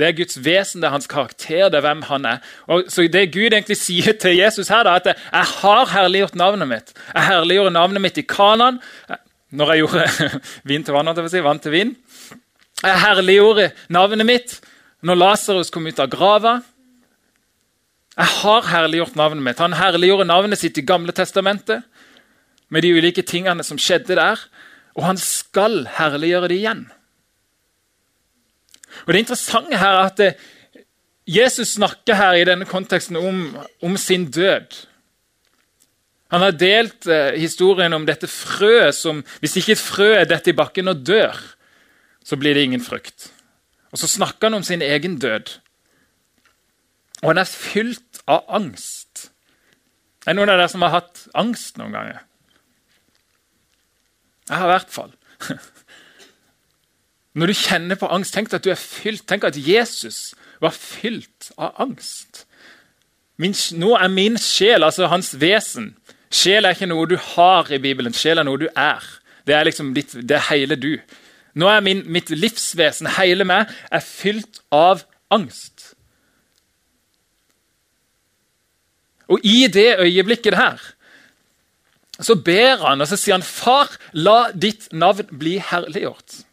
[0.00, 2.38] Det er Guds vesen, det er hans karakter, det er hvem han er.
[2.66, 6.68] Og så Det Gud egentlig sier til Jesus her, er at 'jeg har herliggjort navnet
[6.68, 6.94] mitt'.
[7.14, 8.80] Jeg herliggjorde navnet mitt i Kanan
[9.50, 11.96] når jeg gjorde vin til vann, si, vann til vin.
[12.82, 14.54] Jeg herliggjorde navnet mitt
[15.06, 16.56] når Lasarus kom ut av grava.
[18.16, 19.62] Jeg har herliggjort navnet mitt.
[19.62, 21.86] Han herliggjorde navnet sitt i Gamle testamentet
[22.72, 24.42] med de ulike tingene som skjedde der.
[24.98, 26.82] Og han skal herliggjøre det igjen.
[29.06, 30.40] Og Det interessante her er at eh,
[31.26, 33.44] Jesus snakker her i denne konteksten om,
[33.80, 34.74] om sin død.
[36.34, 40.50] Han har delt eh, historien om dette frøet som Hvis ikke et frø er dette
[40.50, 41.38] i bakken og dør,
[42.24, 43.30] så blir det ingen frykt.
[43.92, 45.58] Og Så snakker han om sin egen død.
[47.22, 49.30] Og han er fylt av angst.
[50.26, 52.22] Er det noen av dere som har hatt angst noen ganger?
[54.48, 55.12] Jeg har i hvert fall.
[57.38, 59.26] Når du kjenner på angst, tenk at du er fylt.
[59.28, 62.44] Tenk at Jesus var fylt av angst.
[63.40, 65.94] Min, nå er min sjel, altså hans vesen
[66.32, 69.04] Sjel er ikke noe du har i Bibelen, sjel er noe du er.
[69.44, 70.94] Det er liksom ditt, det er hele du.
[71.54, 75.92] Nå er min, mitt livsvesen, hele meg, er fylt av angst.
[79.32, 80.80] Og i det øyeblikket her
[82.22, 86.44] så ber han og så sier han, 'Far, la ditt navn bli herliggjort'.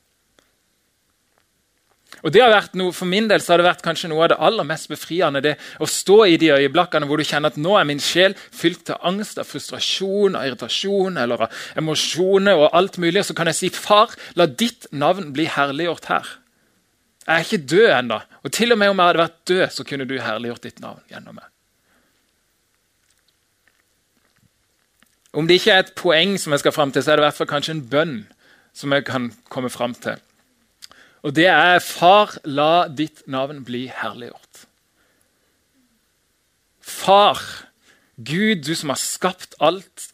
[2.23, 4.31] Og det har vært noe, For min del så har det vært kanskje noe av
[4.33, 5.41] det aller mest befriende.
[5.41, 8.89] det Å stå i de øyeblikkene hvor du kjenner at nå er min sjel fylt
[8.89, 13.21] av angst, av frustrasjon, av irritasjon eller av emosjoner og alt mulig.
[13.21, 16.37] Og så kan jeg si, 'Far, la ditt navn bli herliggjort her'.
[17.27, 18.21] Jeg er ikke død ennå.
[18.43, 21.01] Og til og med om jeg hadde vært død, så kunne du herliggjort ditt navn
[21.11, 21.45] gjennom meg.
[25.33, 27.27] Om det ikke er et poeng, som jeg skal frem til, så er det i
[27.27, 28.15] hvert fall kanskje en bønn
[28.73, 30.17] som jeg kan komme fram til.
[31.23, 34.65] Og det er 'Far, la ditt navn bli herliggjort'.
[36.81, 37.39] Far,
[38.17, 40.07] Gud, du som har skapt alt,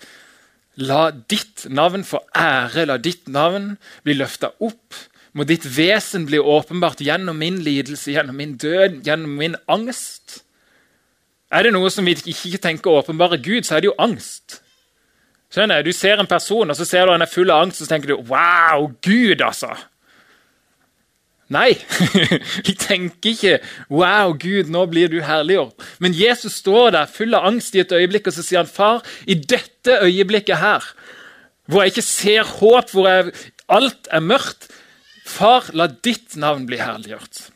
[0.75, 4.97] la ditt navn få ære, la ditt navn bli løfta opp.
[5.33, 10.43] Må ditt vesen bli åpenbart gjennom min lidelse, gjennom min død, gjennom min angst.
[11.51, 14.61] Er det noe som vi ikke tenker åpenbare Gud, så er det jo angst.
[15.51, 17.87] Skjønner Du ser en person, og så ser du han er full av angst, og
[17.87, 19.75] så tenker du 'wow, Gud', altså.
[21.53, 21.75] Nei,
[22.65, 23.57] vi tenker ikke
[23.89, 25.77] 'wow, Gud, nå blir du herliggjort'.
[26.01, 29.03] Men Jesus står der full av angst i et øyeblikk, og så sier han, 'Far,
[29.27, 30.81] i dette øyeblikket her,
[31.69, 33.33] hvor jeg ikke ser håp, hvor jeg,
[33.69, 34.69] alt er mørkt,
[35.25, 37.54] far, la ditt navn bli herliggjort'.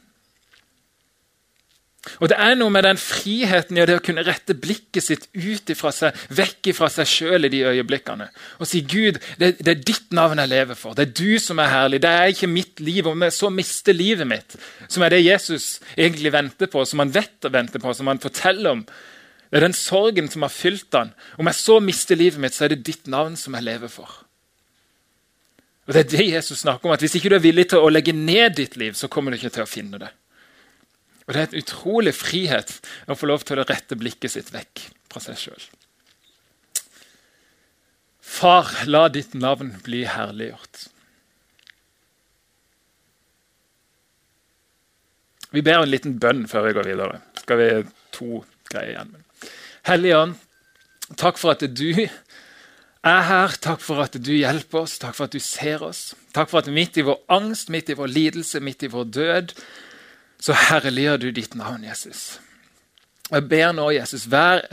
[2.19, 5.69] Og Det er noe med den friheten i det å kunne rette blikket sitt ut
[5.69, 8.29] ifra seg, vekk fra seg sjøl i de øyeblikkene.
[8.59, 10.97] Og si Gud, det, det, er ditt navn jeg lever for.
[10.97, 12.01] Det er du som er herlig.
[12.03, 13.07] Det er ikke mitt liv.
[13.07, 17.13] Om jeg så mister livet mitt, som er det Jesus egentlig venter på, som han
[17.13, 18.83] vet å vente på, som han forteller om.
[19.49, 21.13] Det er den sorgen som har fylt han.
[21.37, 24.09] Om jeg så mister livet mitt, så er det ditt navn som jeg lever for.
[25.89, 27.89] Og Det er det Jesus snakker om, at hvis ikke du er villig til å
[27.89, 30.11] legge ned ditt liv, så kommer du ikke til å finne det.
[31.29, 32.71] Og det er en utrolig frihet
[33.05, 35.65] å få lov til å rette blikket sitt vekk fra seg sjøl.
[38.25, 40.87] Far, la ditt navn bli herliggjort.
[45.53, 47.21] Vi ber en liten bønn før vi går videre.
[47.43, 47.69] Skal vi
[48.15, 49.13] to greier igjen.
[49.85, 50.35] Hellige Ånd,
[51.17, 53.53] takk for at du er her.
[53.61, 56.15] Takk for at du hjelper oss, takk for at du ser oss.
[56.33, 59.55] Takk for at midt i vår angst, midt i vår lidelse, midt i vår død,
[60.39, 62.39] så herliggjør du ditt navn, Jesus.
[63.29, 64.63] Jeg ber nå, Jesus, hver,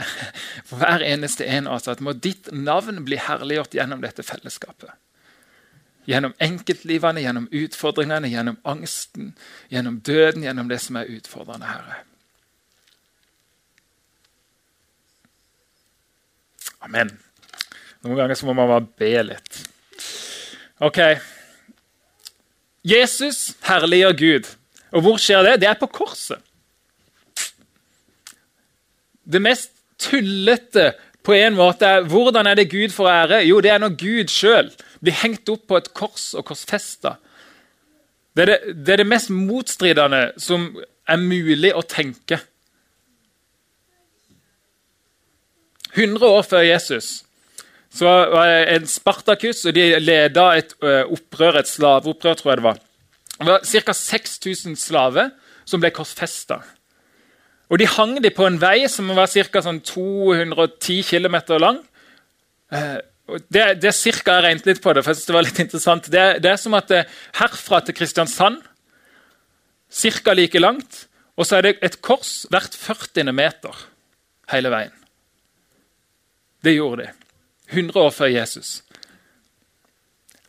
[0.65, 4.95] for hver eneste en av oss, at må ditt navn bli herliggjort gjennom dette fellesskapet.
[6.07, 9.33] Gjennom enkeltlivene, gjennom utfordringene, gjennom angsten,
[9.69, 12.03] gjennom døden, gjennom det som er utfordrende, Herre.
[16.87, 17.11] Amen.
[18.05, 19.59] Noen ganger så må man bare be litt.
[20.79, 21.01] Ok.
[22.87, 24.49] Jesus herliggjør Gud.
[24.95, 25.57] Og hvor skjer det?
[25.63, 26.39] Det er på korset.
[29.27, 30.93] Det mest tullete
[31.27, 33.39] på en måte er hvordan er det Gud får ære?
[33.43, 34.69] Jo, det er når Gud sjøl
[35.03, 37.17] blir hengt opp på et kors og korsfesta.
[38.31, 40.69] Det er det, det er det mest motstridende som
[41.07, 42.39] er mulig å tenke.
[45.97, 47.23] 100 år før Jesus
[47.97, 52.65] så var det en Spartakus, og de leda et opprør, et slaveopprør, tror jeg det
[52.67, 52.81] var.
[53.37, 53.93] Det var ca.
[53.93, 55.31] 6000 slaver
[55.67, 56.61] som ble korsfesta.
[57.67, 59.61] De hang de på en vei som var ca.
[59.61, 61.81] Sånn 210 km lang.
[63.51, 66.07] Det, det er cirka jeg regnet litt på det, for det var litt interessant.
[66.11, 67.03] Det, det er som at det,
[67.41, 68.63] herfra til Kristiansand
[69.91, 70.33] ca.
[70.33, 71.05] like langt,
[71.37, 73.31] og så er det et kors hvert 40.
[73.35, 73.75] meter
[74.51, 74.95] hele veien.
[76.63, 77.11] Det gjorde de.
[77.67, 78.81] 100 år før Jesus.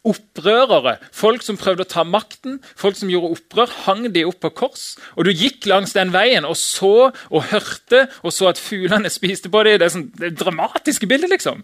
[0.08, 4.52] Opprørere, folk som prøvde å ta makten, folk som gjorde opprør, hang de opp på
[4.62, 4.86] kors.
[5.16, 9.52] Og du gikk langs den veien og så og hørte og så at fuglene spiste
[9.52, 9.78] på dem.
[9.80, 11.62] Det er sånn, det er dramatiske bilder, liksom.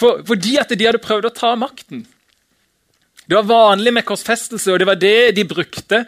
[0.00, 2.06] For, fordi at de hadde prøvd å ta makten.
[3.30, 6.00] Det var vanlig med korsfestelse, og det var det de brukte.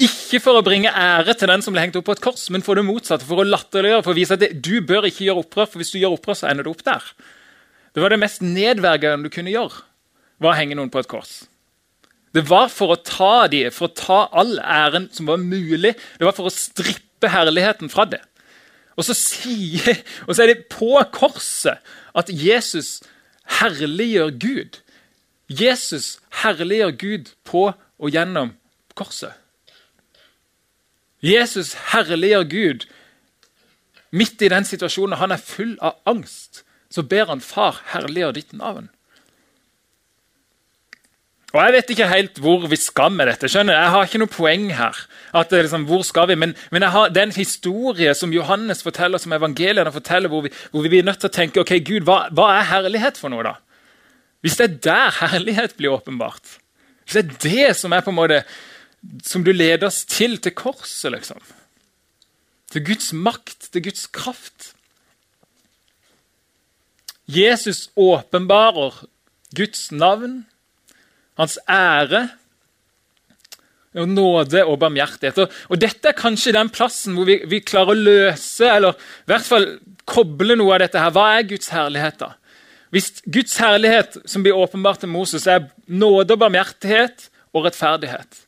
[0.00, 2.64] Ikke for å bringe ære til den som ble hengt opp på et kors, men
[2.64, 5.42] for det motsatte, for å latterliggjøre, for å vise at det, du bør ikke gjøre
[5.42, 7.04] opprør, for hvis du gjør opprør, så ender du opp der.
[7.92, 9.82] Det var det mest nedverdigende du kunne gjøre,
[10.40, 11.42] var å henge noen på et kors.
[12.34, 15.96] Det var for å ta dem, for å ta all æren som var mulig.
[16.18, 18.22] Det var for å strippe herligheten fra det.
[18.98, 21.80] Og så, sier, og så er det på korset
[22.16, 23.00] at Jesus
[23.60, 24.80] herliggjør Gud.
[25.50, 28.54] Jesus herliggjør Gud på og gjennom
[28.98, 29.34] korset.
[31.24, 32.86] Jesus herliggjør Gud
[34.10, 35.18] midt i den situasjonen.
[35.18, 36.64] Han er full av angst.
[36.90, 38.88] Så ber han far herliggjør ditt navn.
[41.50, 43.48] Og Jeg vet ikke helt hvor vi skal med dette.
[43.50, 44.96] skjønner Jeg har ikke noe poeng her.
[45.34, 46.34] at liksom, hvor skal vi?
[46.34, 50.82] Men, men jeg har den historie som Johannes forteller, som evangeliene forteller, hvor vi, hvor
[50.82, 53.54] vi blir nødt til å tenke ok, Gud, hva, hva er herlighet for noe, da?
[54.40, 56.58] Hvis det er der herlighet blir åpenbart,
[57.04, 58.42] hvis det er det som er på en måte
[59.24, 61.40] som du leder oss til, til korset, liksom
[62.70, 64.74] Til Guds makt, til Guds kraft
[67.30, 69.04] Jesus åpenbarer
[69.56, 70.44] Guds navn,
[71.40, 72.26] hans ære
[73.98, 75.38] og nåde og barmhjertighet.
[75.68, 79.48] Og, Dette er kanskje den plassen hvor vi, vi, klarer å løse, eller i hvert
[79.48, 79.66] fall
[80.10, 81.14] koble noe av dette her.
[81.14, 82.34] Hva er Guds herlighet, da?
[82.94, 88.44] Hvis Guds herlighet som blir åpenbart til Moses, er nåde og barmhjertighet og rettferdighet,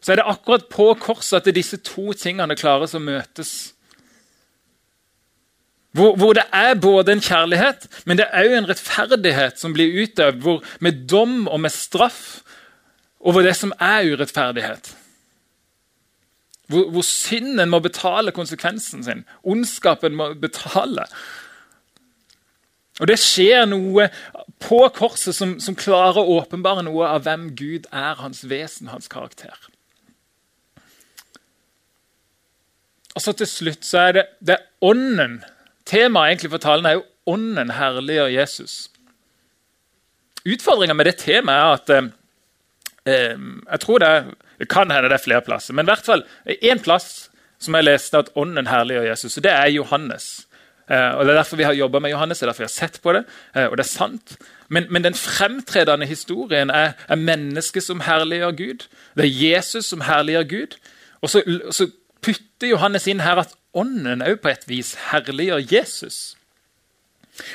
[0.00, 3.72] så er det akkurat på korset at disse to tingene klares å møtes.
[5.92, 9.94] Hvor, hvor, det er både en kjærlighet, men det er òg en rettferdighet som blir
[10.02, 12.42] utøvd med dom og med straff
[13.20, 14.92] over det som er urettferdighet.
[16.68, 19.24] Hvor, hvor synden må betale konsekvensen sin.
[19.42, 21.06] Ondskapen må betale.
[23.00, 24.08] Og Det skjer noe
[24.62, 29.08] på korset som, som klarer å åpenbare noe av hvem Gud er, hans vesen, hans
[29.12, 29.56] karakter.
[33.16, 35.40] Og så Til slutt så er det, det er ånden.
[35.86, 38.88] Temaet egentlig for talen er jo ånden herliggjør Jesus.
[40.46, 42.10] Utfordringa med det temaet er at eh,
[43.06, 44.12] eh, jeg tror det,
[44.58, 47.30] det kan hende det er flere plasser, men i hvert fall én plass
[47.62, 50.46] som jeg leste at ånden herliggjør Jesus, og det er Johannes.
[50.90, 52.86] Eh, og Det er derfor vi har jobba med Johannes, det er derfor vi har
[52.86, 53.24] sett på det.
[53.56, 54.36] Eh, og det er sant.
[54.68, 58.86] Men, men den fremtredende historien er, er mennesket som herliggjør Gud.
[59.16, 60.76] Det er Jesus som herliggjør Gud.
[61.22, 61.88] Og så, så
[62.22, 66.34] putter Johannes inn her at ånden òg på et vis herliggjør Jesus.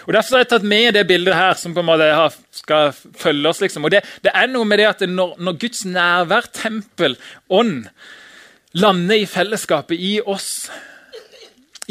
[0.05, 2.07] Og Derfor har jeg tatt med det bildet her, som på en måte
[2.53, 3.61] skal følge oss.
[3.61, 3.85] liksom.
[3.85, 7.17] Og det, det er noe med det at når, når Guds nærvær, tempel,
[7.49, 7.87] ånd
[8.77, 10.69] lander i fellesskapet, i oss.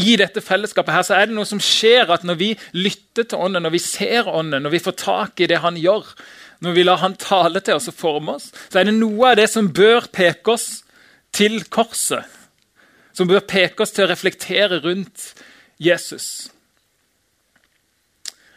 [0.01, 3.43] I dette fellesskapet her, så er det noe som skjer at når vi lytter til
[3.43, 6.07] Ånden, når vi ser Ånden, når vi får tak i det Han gjør,
[6.64, 9.37] når vi lar Han tale til oss og forme oss, så er det noe av
[9.43, 10.87] det som bør peke oss
[11.37, 12.24] til korset.
[13.12, 15.32] Som bør peke oss til å reflektere rundt
[15.80, 16.50] Jesus.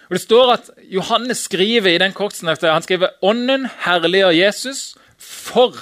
[0.09, 5.77] Og Det står at Johannes skriver i den kortsneftet, han skriver Ånden herliggjør Jesus for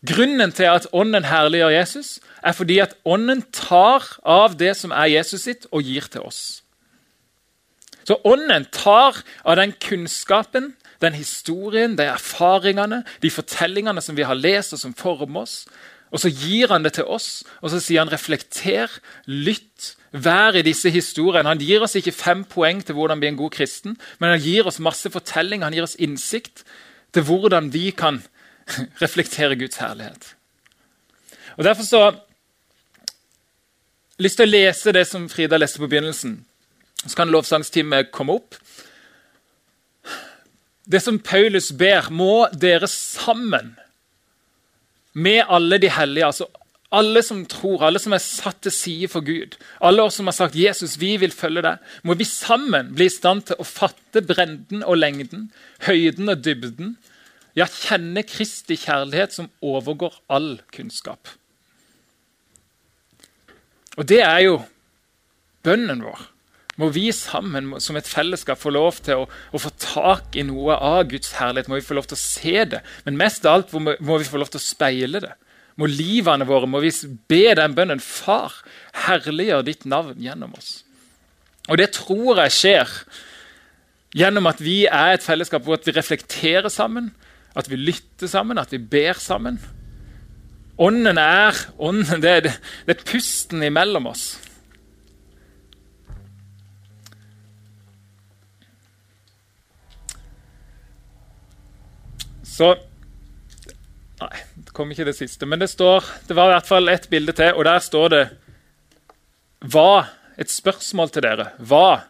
[0.00, 5.12] Grunnen til at Ånden herliggjør Jesus, er fordi at Ånden tar av det som er
[5.12, 6.62] Jesus sitt, og gir til oss.
[8.08, 10.72] Så Ånden tar av den kunnskapen,
[11.04, 15.66] den historien, de erfaringene, de fortellingene som vi har lest, og som former oss,
[16.10, 18.90] og så gir han det til oss, og så sier han reflekter,
[19.30, 21.52] lytt, vær i disse historiene.
[21.52, 24.66] Han gir oss ikke fem poeng til hvordan bli en god kristen, men han gir
[24.66, 26.64] oss masse fortelling, han gir oss innsikt
[27.14, 28.18] til hvordan vi kan
[29.02, 30.34] reflektere Guds herlighet.
[31.56, 32.20] Og Derfor så har jeg
[34.26, 36.40] lyst til å lese det som Frida leste på begynnelsen.
[37.06, 38.58] Så kan lovsangsteamet komme opp.
[40.90, 43.76] Det som Paulus ber, må dere sammen
[45.12, 46.46] med alle de hellige, altså
[46.92, 50.34] alle som tror, alle som er satt til side for Gud, alle oss som har
[50.34, 54.22] sagt 'Jesus, vi vil følge deg', må vi sammen bli i stand til å fatte
[54.22, 55.52] bredden og lengden,
[55.86, 56.96] høyden og dybden,
[57.54, 61.28] ja, kjenne Kristi kjærlighet som overgår all kunnskap.
[63.96, 64.62] Og det er jo
[65.62, 66.29] bønnen vår.
[66.80, 70.78] Må vi sammen som et fellesskap få lov til å, å, få tak i noe
[70.80, 71.68] av Guds herlighet?
[71.68, 72.80] Må vi få lov til å se det?
[73.04, 75.34] Men mest av alt må, vi få lov til å speile det.
[75.80, 76.92] Må livene våre må vi
[77.30, 78.54] be den bønnen Far,
[79.06, 80.80] herliggjør ditt navn gjennom oss.
[81.68, 82.94] Og det tror jeg skjer
[84.16, 87.12] gjennom at vi er et fellesskap hvor vi reflekterer sammen,
[87.54, 89.60] at vi lytter sammen, at vi ber sammen.
[90.80, 94.32] Ånden er ånden, det, er, det er pusten imellom oss.
[102.60, 102.74] Så
[104.20, 104.36] Nei,
[104.66, 105.46] det kom ikke det siste.
[105.48, 108.24] Men det står, det var i hvert fall et bilde til, og der står det
[109.72, 110.04] Hva?
[110.40, 111.46] Et spørsmål til dere.
[111.56, 112.02] Hva?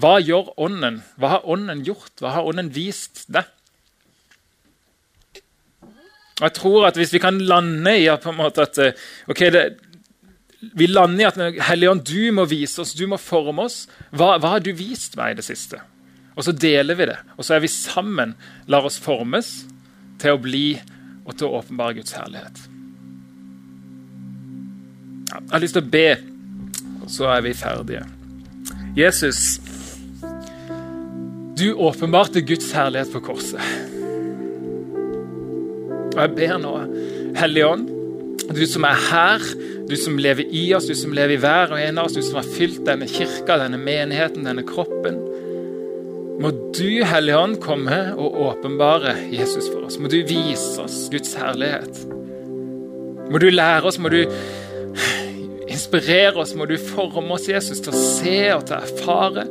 [0.00, 1.00] Hva gjør Ånden?
[1.18, 2.12] Hva har Ånden gjort?
[2.18, 3.46] Hva har Ånden vist deg?
[6.40, 9.64] Og jeg tror at Hvis vi kan lande i at, at eh, okay, det,
[10.74, 13.84] vi lander i at Helligånd, du må vise oss, du må forme oss.
[14.10, 15.78] Hva, hva, har du vist meg i det siste?
[16.40, 17.18] Og så deler vi det.
[17.36, 18.32] Og så er vi sammen,
[18.64, 19.50] lar oss formes
[20.20, 20.64] til å bli
[21.26, 22.62] og til å åpenbare Guds herlighet.
[25.28, 26.06] Jeg har lyst til å be,
[27.04, 28.06] og så er vi ferdige.
[28.96, 29.60] Jesus,
[31.60, 33.60] du åpenbarte Guds herlighet på korset.
[36.10, 36.72] Og jeg ber nå,
[37.36, 37.84] Hellige Ånd,
[38.56, 39.44] du som er her,
[39.90, 42.24] du som lever i oss, du som lever i hver og en av oss, du
[42.24, 45.20] som har fylt denne kirka, denne menigheten, denne kroppen.
[46.40, 49.98] Må du, Hellige Ånd, komme og åpenbare Jesus for oss.
[50.00, 52.00] Må du vise oss Guds herlighet.
[53.30, 54.22] Må du lære oss, må du
[55.70, 59.46] inspirere oss, må du forme oss, Jesus, til å se og til å erfare.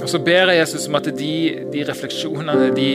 [0.00, 1.36] Og så ber jeg Jesus om at de,
[1.76, 2.90] de refleksjonene, de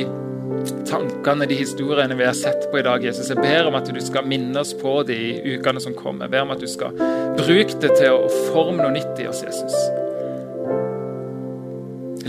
[0.89, 3.29] tankene, de historiene vi har sett på i dag, Jesus.
[3.29, 6.25] Jeg ber om at du skal minne oss på det i ukene som kommer.
[6.25, 6.97] Jeg ber om at du skal
[7.37, 10.00] bruke det til å forme noe nytt i oss, Jesus.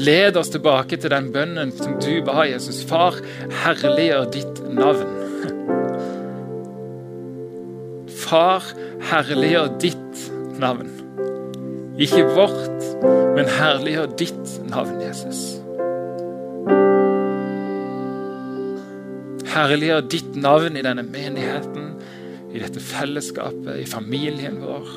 [0.02, 2.80] Led oss tilbake til den bønnen som du ba, Jesus.
[2.88, 3.18] Far,
[3.62, 5.12] herliggjør ditt navn.
[8.24, 8.66] Far,
[9.12, 10.24] herliggjør ditt
[10.58, 10.90] navn.
[12.02, 12.88] Ikke vårt,
[13.36, 15.44] men herliggjør ditt navn, Jesus.
[19.52, 21.92] Herliggjør ditt navn i denne menigheten,
[22.52, 24.92] i dette fellesskapet, i familien vår,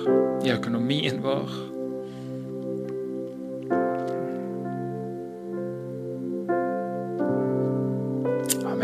[0.48, 1.75] i økonomien vår.